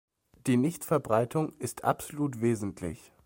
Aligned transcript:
Die 0.47 0.57
Nichtverbreitung 0.57 1.53
ist 1.59 1.83
absolut 1.83 2.41
wesentlich. 2.41 3.11